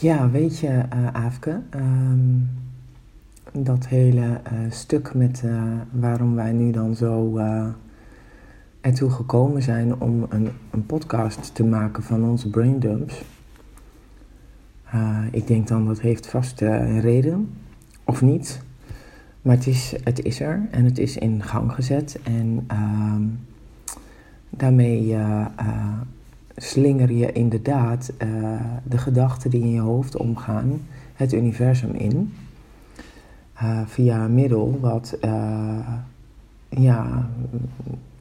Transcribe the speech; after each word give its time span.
Ja, 0.00 0.30
weet 0.30 0.58
je, 0.58 0.68
uh, 0.68 1.06
Aafke, 1.12 1.60
ehm, 1.70 2.38
dat 3.64 3.86
hele 3.86 4.40
uh, 4.52 4.70
stuk 4.70 5.14
met 5.14 5.42
uh, 5.44 5.62
waarom 5.90 6.34
wij 6.34 6.52
nu 6.52 6.70
dan 6.70 6.94
zo 6.94 7.38
ertoe 8.80 9.10
gekomen 9.10 9.62
zijn 9.62 10.00
om 10.00 10.26
een, 10.28 10.50
een, 10.70 10.86
podcast 10.86 11.54
te 11.54 11.64
maken 11.64 12.02
van 12.02 12.24
onze 12.24 12.50
braindumps. 12.50 13.24
ik 15.30 15.46
denk 15.46 15.68
dan 15.68 15.86
dat 15.86 16.00
heeft 16.00 16.26
vast 16.26 16.60
een 16.60 17.00
reden, 17.00 17.50
of 18.04 18.22
niet. 18.22 18.62
Maar 19.42 19.56
het 19.56 19.66
is, 19.66 19.94
het 20.04 20.24
is 20.24 20.40
er 20.40 20.68
en 20.70 20.84
het 20.84 20.98
is 20.98 21.16
in 21.16 21.42
gang 21.42 21.72
gezet. 21.72 22.18
En 22.22 22.64
ehm, 22.66 23.22
daarmee 24.50 25.16
slinger 26.58 27.12
je 27.12 27.32
inderdaad 27.32 28.12
uh, 28.22 28.60
de 28.84 28.98
gedachten 28.98 29.50
die 29.50 29.60
in 29.60 29.72
je 29.72 29.80
hoofd 29.80 30.16
omgaan 30.16 30.80
het 31.14 31.32
universum 31.32 31.94
in. 31.94 32.32
Uh, 33.62 33.80
via 33.86 34.24
een 34.24 34.34
middel 34.34 34.78
wat 34.80 35.18
uh, 35.24 35.88
ja, 36.68 37.28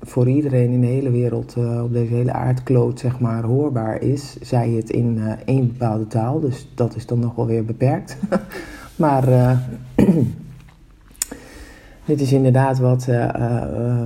voor 0.01 0.27
iedereen 0.27 0.71
in 0.71 0.81
de 0.81 0.87
hele 0.87 1.11
wereld, 1.11 1.55
op 1.83 1.93
deze 1.93 2.13
hele 2.13 2.33
aardkloot, 2.33 2.99
zeg 2.99 3.19
maar, 3.19 3.43
hoorbaar 3.43 4.01
is. 4.01 4.37
Zij 4.41 4.69
het 4.69 4.89
in 4.89 5.21
één 5.45 5.67
bepaalde 5.67 6.07
taal, 6.07 6.39
dus 6.39 6.69
dat 6.75 6.95
is 6.95 7.05
dan 7.05 7.19
nog 7.19 7.35
wel 7.35 7.45
weer 7.45 7.65
beperkt. 7.65 8.17
maar 8.95 9.25
dit 12.05 12.21
is 12.21 12.31
inderdaad 12.31 12.79
wat, 12.79 13.07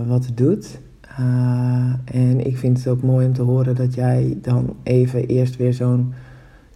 wat 0.07 0.25
het 0.25 0.37
doet. 0.37 0.79
Uh, 1.19 1.93
en 2.05 2.45
ik 2.45 2.57
vind 2.57 2.77
het 2.77 2.87
ook 2.87 3.01
mooi 3.01 3.25
om 3.25 3.33
te 3.33 3.41
horen 3.41 3.75
dat 3.75 3.93
jij 3.93 4.37
dan 4.41 4.75
even 4.83 5.27
eerst 5.27 5.57
weer 5.57 5.73
zo'n 5.73 6.13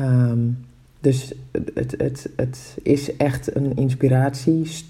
Um, 0.00 0.58
dus 1.00 1.34
het, 1.74 1.94
het, 1.98 2.30
het 2.36 2.76
is 2.82 3.16
echt 3.16 3.56
een 3.56 3.76
inspiratieding 3.76 4.84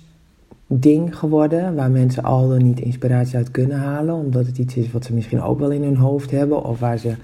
geworden, 1.10 1.74
waar 1.74 1.90
mensen 1.90 2.22
al 2.22 2.48
dan 2.48 2.62
niet 2.62 2.80
inspiratie 2.80 3.36
uit 3.36 3.50
kunnen 3.50 3.76
halen, 3.76 4.14
omdat 4.14 4.46
het 4.46 4.58
iets 4.58 4.76
is 4.76 4.92
wat 4.92 5.04
ze 5.04 5.14
misschien 5.14 5.42
ook 5.42 5.58
wel 5.58 5.70
in 5.70 5.82
hun 5.82 5.96
hoofd 5.96 6.30
hebben, 6.30 6.64
of 6.64 6.80
waar 6.80 6.98
ze 6.98 7.14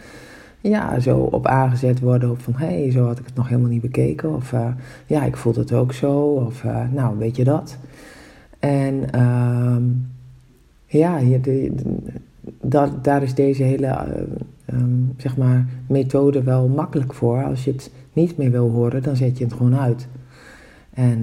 ja, 0.60 1.00
zo 1.00 1.19
op 1.19 1.47
aangezet 1.47 2.00
worden 2.00 2.31
op 2.31 2.41
van 2.41 2.54
hé, 2.56 2.81
hey, 2.81 2.91
zo 2.91 3.06
had 3.06 3.19
ik 3.19 3.26
het 3.26 3.34
nog 3.34 3.48
helemaal 3.48 3.71
niet 3.71 3.81
bekeken, 3.81 4.34
of 4.34 4.53
uh, 4.53 4.66
ja, 5.06 5.25
ik 5.25 5.37
voel 5.37 5.54
het 5.54 5.72
ook 5.72 5.93
zo, 5.93 6.12
of 6.21 6.62
uh, 6.65 6.82
nou, 6.93 7.19
weet 7.19 7.37
je 7.37 7.44
dat. 7.44 7.76
En 8.59 9.21
um, 9.21 10.10
ja, 10.87 11.19
de, 11.19 11.72
dat, 12.60 13.04
daar 13.04 13.22
is 13.22 13.34
deze 13.34 13.62
hele 13.62 13.87
uh, 13.87 14.78
um, 14.81 15.15
zeg 15.16 15.37
maar, 15.37 15.66
methode 15.87 16.43
wel 16.43 16.69
makkelijk 16.69 17.15
voor. 17.15 17.44
Als 17.44 17.65
je 17.65 17.72
het 17.72 17.91
niet 18.12 18.37
meer 18.37 18.50
wil 18.50 18.71
horen, 18.71 19.03
dan 19.03 19.16
zet 19.16 19.38
je 19.38 19.44
het 19.44 19.53
gewoon 19.53 19.77
uit. 19.77 20.09
En 20.91 21.19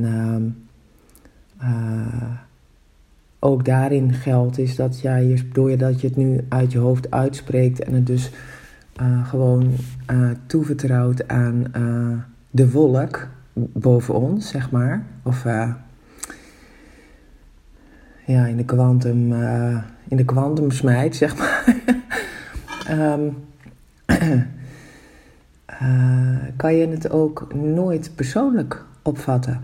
uh, 1.62 2.32
ook 3.40 3.66
daarin 3.66 4.14
geldt 4.14 4.58
is 4.58 4.76
dat 4.76 5.00
ja, 5.00 5.22
doordat 5.54 6.02
je 6.02 6.08
het 6.08 6.16
nu 6.16 6.40
uit 6.50 6.72
je 6.72 6.78
hoofd 6.78 7.12
uitspreekt 7.12 7.80
en 7.80 7.94
het 7.94 8.08
dus 8.08 8.32
uh, 9.02 9.28
gewoon 9.28 9.74
uh, 10.12 10.30
toevertrouwt 10.46 11.28
aan 11.28 11.64
de 12.52 12.72
wolk 12.72 13.28
boven 13.54 14.14
ons, 14.14 14.50
zeg 14.50 14.72
maar. 14.72 15.06
Of 15.24 15.44
ja, 18.26 18.46
in 18.46 18.58
de 18.58 18.66
kwantum, 18.66 19.34
in 20.08 20.18
de 20.18 20.26
kwantumsmijt, 20.26 21.16
zeg 21.16 21.38
maar. 21.38 21.76
uh, 22.90 23.14
kan 26.56 26.76
je 26.76 26.88
het 26.88 27.10
ook 27.10 27.54
nooit 27.54 28.12
persoonlijk 28.16 28.86
opvatten. 29.02 29.62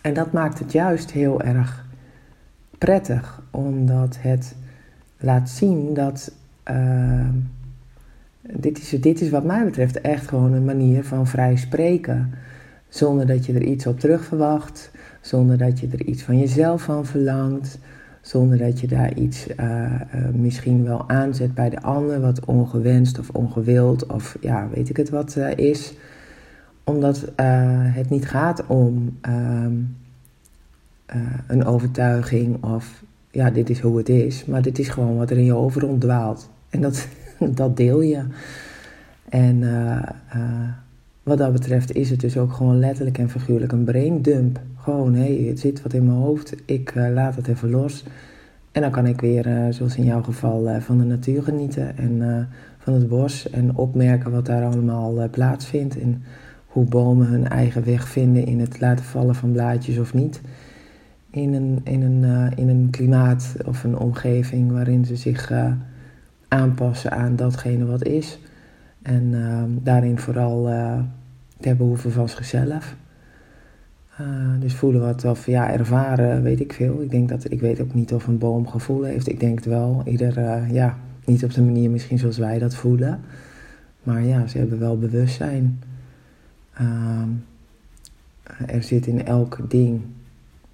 En 0.00 0.14
dat 0.14 0.32
maakt 0.32 0.58
het 0.58 0.72
juist 0.72 1.10
heel 1.10 1.42
erg 1.42 1.84
prettig, 2.78 3.42
omdat 3.50 4.18
het 4.20 4.54
laat 5.18 5.48
zien 5.48 5.94
dat 5.94 6.32
uh, 6.70 7.28
dit, 8.62 8.78
is, 8.78 8.88
dit 9.00 9.20
is 9.20 9.30
wat 9.30 9.44
mij 9.44 9.64
betreft 9.64 10.00
echt 10.00 10.28
gewoon 10.28 10.52
een 10.52 10.64
manier 10.64 11.04
van 11.04 11.26
vrij 11.26 11.56
spreken. 11.56 12.30
Zonder 12.88 13.26
dat 13.26 13.46
je 13.46 13.52
er 13.52 13.62
iets 13.62 13.86
op 13.86 14.00
terug 14.00 14.24
verwacht, 14.24 14.90
zonder 15.20 15.58
dat 15.58 15.80
je 15.80 15.88
er 15.92 16.04
iets 16.04 16.22
van 16.22 16.38
jezelf 16.38 16.82
van 16.82 17.06
verlangt, 17.06 17.78
zonder 18.20 18.58
dat 18.58 18.80
je 18.80 18.86
daar 18.86 19.14
iets 19.14 19.46
uh, 19.46 19.56
uh, 19.66 20.28
misschien 20.34 20.84
wel 20.84 21.08
aanzet 21.08 21.54
bij 21.54 21.70
de 21.70 21.80
ander, 21.80 22.20
wat 22.20 22.44
ongewenst 22.44 23.18
of 23.18 23.30
ongewild 23.30 24.06
of 24.06 24.36
ja, 24.40 24.68
weet 24.74 24.88
ik 24.88 24.96
het 24.96 25.10
wat 25.10 25.36
uh, 25.38 25.56
is. 25.56 25.94
Omdat 26.84 27.32
het 27.92 28.10
niet 28.10 28.28
gaat 28.28 28.66
om 28.66 29.18
ehm, 29.20 29.72
een 31.46 31.64
overtuiging 31.64 32.64
of 32.64 33.02
ja, 33.30 33.50
dit 33.50 33.70
is 33.70 33.80
hoe 33.80 33.98
het 33.98 34.08
is, 34.08 34.44
maar 34.44 34.62
dit 34.62 34.78
is 34.78 34.88
gewoon 34.88 35.16
wat 35.16 35.30
er 35.30 35.36
in 35.36 35.44
je 35.44 35.52
hoofd 35.52 35.76
ronddwaalt. 35.76 36.50
En 36.70 36.80
dat, 36.80 37.06
dat 37.54 37.76
deel 37.76 38.00
je. 38.00 38.24
En 39.28 39.62
wat 41.22 41.38
dat 41.38 41.52
betreft 41.52 41.94
is 41.94 42.10
het 42.10 42.20
dus 42.20 42.36
ook 42.36 42.52
gewoon 42.52 42.78
letterlijk 42.78 43.18
en 43.18 43.30
figuurlijk 43.30 43.72
een 43.72 43.84
braindump. 43.84 44.60
Gewoon, 44.76 45.14
hé, 45.14 45.36
hey, 45.36 45.48
het 45.48 45.60
zit 45.60 45.82
wat 45.82 45.92
in 45.92 46.06
mijn 46.06 46.18
hoofd, 46.18 46.54
ik 46.64 46.94
uh, 46.94 47.12
laat 47.12 47.36
het 47.36 47.48
even 47.48 47.70
los. 47.70 48.04
En 48.72 48.82
dan 48.82 48.90
kan 48.90 49.06
ik 49.06 49.20
weer, 49.20 49.66
zoals 49.70 49.96
in 49.96 50.04
jouw 50.04 50.22
geval, 50.22 50.80
van 50.80 50.98
de 50.98 51.04
natuur 51.04 51.42
genieten 51.42 51.96
en 51.98 52.48
van 52.78 52.92
het 52.94 53.08
bos. 53.08 53.50
En 53.50 53.76
opmerken 53.76 54.30
wat 54.30 54.46
daar 54.46 54.64
allemaal 54.64 55.30
plaatsvindt. 55.30 56.00
En 56.00 56.22
hoe 56.66 56.84
bomen 56.84 57.26
hun 57.26 57.48
eigen 57.48 57.84
weg 57.84 58.08
vinden 58.08 58.46
in 58.46 58.60
het 58.60 58.80
laten 58.80 59.04
vallen 59.04 59.34
van 59.34 59.52
blaadjes 59.52 59.98
of 59.98 60.14
niet. 60.14 60.40
in 61.30 61.54
een, 61.54 61.80
in 61.84 62.02
een, 62.02 62.52
in 62.56 62.68
een 62.68 62.88
klimaat 62.90 63.54
of 63.66 63.84
een 63.84 63.98
omgeving 63.98 64.72
waarin 64.72 65.04
ze 65.04 65.16
zich 65.16 65.50
aanpassen 66.52 67.10
aan 67.10 67.36
datgene 67.36 67.84
wat 67.84 68.04
is. 68.04 68.38
En 69.02 69.22
uh, 69.22 69.62
daarin 69.82 70.18
vooral 70.18 70.70
ter 71.60 71.76
behoeve 71.76 72.10
van 72.10 72.28
zichzelf. 72.28 72.94
dus 74.60 74.74
voelen 74.74 75.00
wat 75.00 75.24
of 75.24 75.46
ja, 75.46 75.70
ervaren, 75.70 76.42
weet 76.42 76.60
ik 76.60 76.72
veel. 76.72 77.02
Ik 77.02 77.10
denk 77.10 77.28
dat 77.28 77.50
ik 77.50 77.60
weet 77.60 77.80
ook 77.80 77.94
niet 77.94 78.12
of 78.12 78.26
een 78.26 78.38
boom 78.38 78.68
gevoel 78.68 79.02
heeft. 79.02 79.28
Ik 79.28 79.40
denk 79.40 79.58
het 79.58 79.66
wel. 79.66 80.02
Ieder, 80.04 80.66
ja, 80.72 80.98
niet 81.24 81.44
op 81.44 81.52
de 81.52 81.62
manier 81.62 81.90
misschien 81.90 82.18
zoals 82.18 82.38
wij 82.38 82.58
dat 82.58 82.74
voelen. 82.74 83.20
Maar 84.02 84.22
ja, 84.22 84.46
ze 84.46 84.58
hebben 84.58 84.78
wel 84.78 84.98
bewustzijn. 84.98 85.80
Ehm, 86.74 87.28
er 88.66 88.82
zit 88.82 89.06
in 89.06 89.24
elk 89.24 89.70
ding 89.70 90.00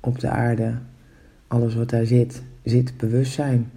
op 0.00 0.18
de 0.18 0.28
aarde, 0.28 0.74
alles 1.46 1.74
wat 1.74 1.90
daar 1.90 2.06
zit, 2.06 2.42
zit 2.62 2.96
bewustzijn. 2.96 3.70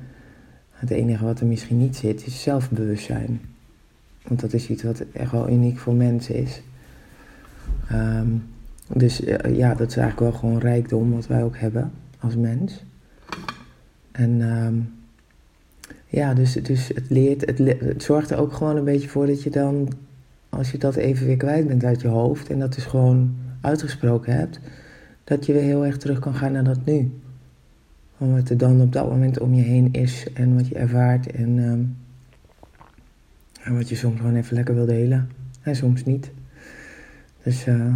Het 0.81 0.89
enige 0.89 1.23
wat 1.23 1.39
er 1.39 1.45
misschien 1.45 1.77
niet 1.77 1.95
zit, 1.95 2.25
is 2.25 2.41
zelfbewustzijn. 2.41 3.41
Want 4.27 4.39
dat 4.39 4.53
is 4.53 4.69
iets 4.69 4.83
wat 4.83 5.03
echt 5.13 5.31
wel 5.31 5.49
uniek 5.49 5.77
voor 5.77 5.93
mensen 5.93 6.35
is. 6.35 6.61
Ehm, 7.89 8.27
dus 8.87 9.23
eh, 9.23 9.57
ja, 9.57 9.75
dat 9.75 9.89
is 9.89 9.97
eigenlijk 9.97 10.31
wel 10.31 10.39
gewoon 10.39 10.59
rijkdom 10.59 11.11
wat 11.11 11.27
wij 11.27 11.43
ook 11.43 11.57
hebben 11.57 11.91
als 12.19 12.35
mens. 12.35 12.83
En 14.11 14.41
ehm, 14.41 14.75
ja, 16.07 16.33
dus, 16.33 16.53
dus 16.53 16.87
het 16.87 17.09
leert, 17.09 17.45
het, 17.45 17.57
het 17.79 18.03
zorgt 18.03 18.31
er 18.31 18.39
ook 18.39 18.53
gewoon 18.53 18.77
een 18.77 18.83
beetje 18.83 19.09
voor 19.09 19.25
dat 19.25 19.43
je 19.43 19.49
dan, 19.49 19.91
als 20.49 20.71
je 20.71 20.77
dat 20.77 20.95
even 20.95 21.25
weer 21.25 21.37
kwijt 21.37 21.67
bent 21.67 21.83
uit 21.83 22.01
je 22.01 22.07
hoofd 22.07 22.49
en 22.49 22.59
dat 22.59 22.73
dus 22.73 22.85
gewoon 22.85 23.35
uitgesproken 23.61 24.33
hebt, 24.33 24.59
dat 25.23 25.45
je 25.45 25.53
weer 25.53 25.61
heel 25.61 25.85
erg 25.85 25.97
terug 25.97 26.19
kan 26.19 26.33
gaan 26.33 26.51
naar 26.51 26.63
dat 26.63 26.85
nu. 26.85 27.11
Van 28.21 28.33
wat 28.33 28.49
er 28.49 28.57
dan 28.57 28.81
op 28.81 28.93
dat 28.93 29.09
moment 29.09 29.39
om 29.39 29.53
je 29.53 29.61
heen 29.61 29.89
is 29.91 30.27
en 30.33 30.55
wat 30.55 30.67
je 30.67 30.75
ervaart 30.75 31.31
en, 31.31 31.59
ehm, 33.63 33.75
wat 33.75 33.89
je 33.89 33.95
soms 33.95 34.19
gewoon 34.19 34.35
even 34.35 34.55
lekker 34.55 34.75
wil 34.75 34.85
delen 34.85 35.29
en 35.61 35.75
soms 35.75 36.05
niet. 36.05 36.31
Dus 37.43 37.67
uh, 37.67 37.95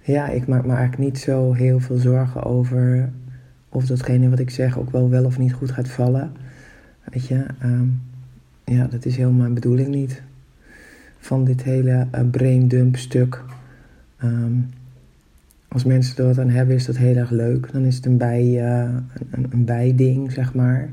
ja, 0.00 0.28
ik 0.28 0.46
maak 0.46 0.64
me 0.64 0.72
eigenlijk 0.72 1.10
niet 1.10 1.18
zo 1.18 1.52
heel 1.52 1.80
veel 1.80 1.96
zorgen 1.96 2.42
over 2.42 3.12
of 3.68 3.86
datgene 3.86 4.28
wat 4.28 4.38
ik 4.38 4.50
zeg 4.50 4.78
ook 4.78 4.90
wel 4.90 5.10
wel 5.10 5.24
of 5.24 5.38
niet 5.38 5.52
goed 5.52 5.70
gaat 5.70 5.88
vallen. 5.88 6.32
Weet 7.04 7.26
je, 7.26 7.46
um, 7.62 8.00
ja, 8.64 8.86
dat 8.86 9.04
is 9.04 9.16
helemaal 9.16 9.40
mijn 9.40 9.54
bedoeling 9.54 9.88
niet. 9.88 10.22
Van 11.18 11.44
dit 11.44 11.62
hele 11.62 12.06
uh, 12.14 12.20
brain 12.30 12.68
dump 12.68 12.96
stuk. 12.96 13.44
Um, 14.22 14.68
als 15.68 15.84
mensen 15.84 16.16
er 16.16 16.26
wat 16.26 16.38
aan 16.38 16.50
hebben, 16.50 16.74
is 16.74 16.86
dat 16.86 16.96
heel 16.96 17.16
erg 17.16 17.30
leuk. 17.30 17.72
Dan 17.72 17.84
is 17.84 17.96
het 17.96 18.06
een, 18.06 18.16
bij, 18.16 18.44
uh, 18.44 18.94
een, 19.30 19.46
een 19.50 19.64
bijding, 19.64 20.32
zeg 20.32 20.54
maar. 20.54 20.88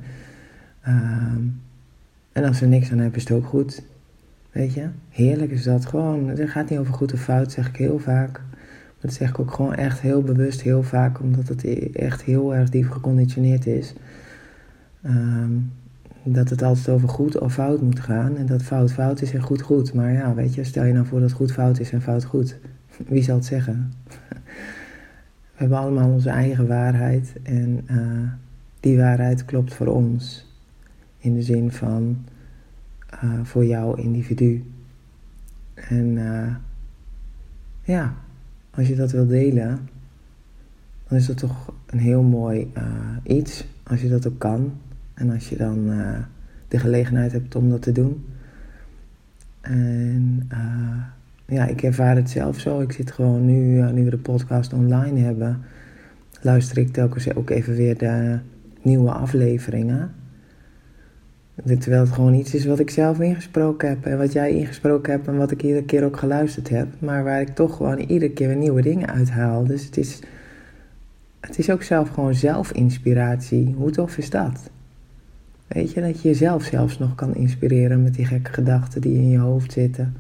Um, 0.88 1.62
en 2.32 2.44
als 2.44 2.58
ze 2.58 2.66
niks 2.66 2.92
aan 2.92 2.98
hebben, 2.98 3.18
is 3.18 3.28
het 3.28 3.38
ook 3.38 3.46
goed. 3.46 3.84
Weet 4.52 4.74
je? 4.74 4.88
Heerlijk 5.10 5.52
is 5.52 5.64
dat. 5.64 5.86
Gewoon, 5.86 6.28
het 6.28 6.50
gaat 6.50 6.70
niet 6.70 6.80
over 6.80 6.94
goed 6.94 7.14
of 7.14 7.22
fout, 7.22 7.52
zeg 7.52 7.68
ik 7.68 7.76
heel 7.76 8.00
vaak. 8.00 8.32
Maar 8.32 9.00
dat 9.00 9.14
zeg 9.14 9.30
ik 9.30 9.40
ook 9.40 9.54
gewoon 9.54 9.76
echt 9.76 10.00
heel 10.00 10.22
bewust, 10.22 10.62
heel 10.62 10.84
vaak. 10.84 11.20
Omdat 11.20 11.48
het 11.48 11.64
e-, 11.64 11.90
echt 11.94 12.24
heel 12.24 12.56
erg 12.56 12.70
diep 12.70 12.90
geconditioneerd 12.90 13.66
is. 13.66 13.94
Um, 15.06 15.72
dat 16.24 16.50
het 16.50 16.62
altijd 16.64 16.90
over 16.90 17.10
goed 17.10 17.40
of 17.40 17.54
fout 17.54 17.82
moet 17.82 18.00
gaan. 18.00 18.38
En 18.38 18.46
dat 18.46 18.62
fout 18.62 18.92
fout 18.92 19.22
is 19.22 19.34
en 19.34 19.42
goed 19.42 19.62
goed. 19.62 19.94
Maar 19.94 20.12
ja, 20.12 20.34
weet 20.34 20.56
je, 20.56 20.64
stel 20.64 20.84
je 20.84 20.94
nou 20.94 21.06
voor 21.06 21.20
dat 21.20 21.32
goed 21.32 21.52
fout 21.52 21.80
is 21.80 21.92
en 21.92 22.02
fout 22.02 22.24
goed. 22.24 22.58
Wie 23.08 23.24
zal 23.24 23.36
het 23.36 23.46
zeggen? 23.46 23.92
We 25.56 25.62
hebben 25.62 25.78
allemaal 25.78 26.10
onze 26.10 26.30
eigen 26.30 26.68
waarheid. 26.68 27.36
En 27.44 27.86
uh, 27.92 28.30
die 28.80 28.98
waarheid 28.98 29.46
klopt 29.46 29.74
voor 29.74 29.88
ons. 29.88 30.46
In 31.18 31.34
de 31.34 31.42
zin 31.42 31.72
van 31.72 32.26
uh, 33.24 33.40
voor 33.44 33.66
jouw 33.66 33.94
individu. 33.94 34.64
En 35.74 36.06
uh, 36.06 36.56
ja, 37.82 38.14
als 38.70 38.88
je 38.88 38.96
dat 38.96 39.12
wil 39.12 39.28
delen, 39.28 39.90
dan 41.08 41.18
is 41.18 41.26
dat 41.26 41.38
toch 41.38 41.74
een 41.86 42.00
heel 42.00 42.24
mooi 42.24 42.72
iets. 43.24 43.66
Als 43.84 44.02
je 44.02 44.10
dat 44.10 44.28
ook 44.28 44.40
kan. 44.40 44.74
En 45.14 45.30
als 45.30 45.50
je 45.50 45.58
dan 45.58 45.86
de 46.68 46.80
gelegenheid 46.80 47.32
hebt 47.32 47.56
om 47.56 47.70
dat 47.70 47.82
te 47.82 47.92
doen. 47.92 48.26
En 49.62 50.48
ja, 51.46 51.68
ik 51.68 51.84
ervaar 51.84 52.16
het 52.16 52.30
zelf 52.30 52.60
zo. 52.60 52.80
Ik 52.80 52.92
zit 52.92 53.12
gewoon 53.12 53.46
nu, 53.46 53.78
uh, 53.78 53.90
nu 53.90 54.04
we 54.04 54.10
de 54.10 54.18
podcast 54.18 54.74
online 54.74 55.20
hebben, 55.20 55.62
luister 56.42 56.78
ik 56.78 56.94
telkens 56.94 57.36
ook 57.36 57.50
even 57.50 57.76
weer 57.76 57.98
de 57.98 58.40
nieuwe 58.82 59.12
afleveringen. 59.12 60.14
Terwijl 61.80 62.02
het 62.02 62.12
gewoon 62.12 62.34
iets 62.34 62.54
is 62.54 62.66
wat 62.66 62.80
ik 62.80 62.90
zelf 62.90 63.20
ingesproken 63.20 63.90
heb 63.90 64.06
en 64.06 64.18
wat 64.18 64.34
jij 64.34 64.52
ingesproken 64.52 65.12
hebt 65.12 65.28
en 65.28 65.38
wat 65.38 65.52
ik 65.52 65.64
iedere 65.64 65.86
keer 65.86 66.04
ook 66.04 66.18
geluisterd 66.18 66.70
heb. 66.70 66.88
Maar 67.00 67.24
waar 67.24 67.42
ik 67.42 67.56
toch 67.56 67.76
gewoon 67.76 68.00
iedere 68.00 68.32
keer 68.32 68.48
weer 68.48 68.58
nieuwe 68.58 68.82
dingen 68.82 69.10
uithaal. 69.10 69.66
Dus 69.66 69.86
het 69.86 69.98
is, 69.98 70.20
het 71.40 71.58
is 71.58 71.70
ook 71.70 71.84
zelf 71.84 72.10
gewoon 72.10 72.34
zelfinspiratie. 72.34 73.76
Hoe 73.78 73.92
tof 73.92 74.18
is 74.18 74.30
dat? 74.30 74.70
Weet 75.68 75.92
je, 75.92 76.02
dat 76.02 76.22
je 76.22 76.28
jezelf 76.28 76.64
zelfs 76.64 77.00
nog 77.00 77.16
kan 77.16 77.36
inspireren 77.36 78.04
met 78.04 78.14
die 78.14 78.26
gekke 78.26 78.54
gedachten 78.54 79.02
die 79.02 79.16
in 79.16 79.30
je 79.30 79.38
hoofd 79.38 79.72
zitten. 79.72 80.16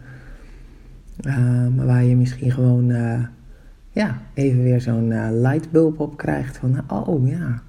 Uh, 1.21 1.67
waar 1.75 2.03
je 2.03 2.15
misschien 2.15 2.51
gewoon 2.51 2.89
uh, 2.89 3.19
ja, 3.89 4.21
even 4.33 4.63
weer 4.63 4.81
zo'n 4.81 5.11
uh, 5.11 5.27
lightbulb 5.31 5.99
op 5.99 6.17
krijgt. 6.17 6.57
Van, 6.57 6.91
oh 6.91 7.27
ja, 7.27 7.61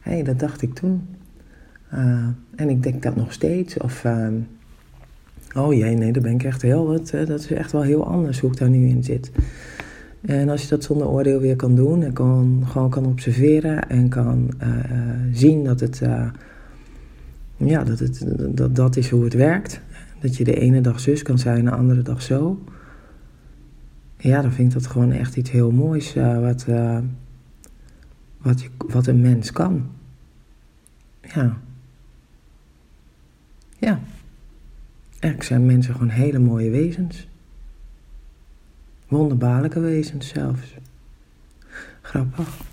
hey, 0.00 0.22
dat 0.22 0.38
dacht 0.38 0.62
ik 0.62 0.74
toen. 0.74 1.08
en 2.56 2.68
ik 2.68 2.82
denk 2.82 3.02
dat 3.02 3.16
nog 3.16 3.32
steeds. 3.32 3.76
Of, 3.76 4.04
ehm, 4.04 4.34
oh 5.56 5.74
jee, 5.74 5.94
nee, 5.94 6.12
dat 6.12 6.22
ben 6.22 6.34
ik 6.34 6.44
echt 6.44 6.62
heel, 6.62 6.86
dat, 6.86 7.10
dat 7.10 7.40
is 7.40 7.50
echt 7.50 7.72
wel 7.72 7.82
heel 7.82 8.06
anders 8.06 8.40
hoe 8.40 8.50
ik 8.50 8.56
daar 8.56 8.70
nu 8.70 8.88
in 8.88 9.04
zit. 9.04 9.30
En 10.20 10.48
als 10.48 10.62
je 10.62 10.68
dat 10.68 10.84
zonder 10.84 11.08
oordeel 11.08 11.40
weer 11.40 11.56
kan 11.56 11.74
doen 11.74 12.02
en 12.02 12.12
kan, 12.12 12.62
gewoon 12.66 12.90
kan 12.90 13.06
observeren 13.06 13.88
en 13.88 14.08
kan 14.08 14.50
zien 15.32 15.64
dat 15.64 15.80
het 15.80 16.02
ja, 17.66 17.84
dat, 17.84 17.98
het, 17.98 18.24
dat, 18.48 18.76
dat 18.76 18.96
is 18.96 19.10
hoe 19.10 19.24
het 19.24 19.34
werkt. 19.34 19.80
Dat 20.20 20.36
je 20.36 20.44
de 20.44 20.54
ene 20.54 20.80
dag 20.80 21.00
zus 21.00 21.22
kan 21.22 21.38
zijn, 21.38 21.64
de 21.64 21.70
andere 21.70 22.02
dag 22.02 22.22
zo. 22.22 22.58
Ja, 24.20 24.42
dan 24.42 24.52
vind 24.52 24.68
ik 24.74 24.80
dat 24.80 24.90
gewoon 24.90 25.12
echt 25.12 25.36
iets 25.36 25.50
heel 25.50 25.70
moois 25.70 26.16
uh, 26.16 26.40
wat, 26.40 26.66
uh, 26.68 26.98
wat, 28.38 28.68
wat 28.76 29.06
een 29.06 29.20
mens 29.20 29.52
kan. 29.52 29.90
Ja. 31.20 31.58
Ja. 33.78 34.00
Eigenlijk 35.10 35.42
zijn 35.42 35.66
mensen 35.66 35.92
gewoon 35.92 36.08
hele 36.08 36.38
mooie 36.38 36.70
wezens. 36.70 37.28
Wonderbaarlijke 39.08 39.80
wezens 39.80 40.28
zelfs. 40.28 40.74
Grappig. 42.00 42.69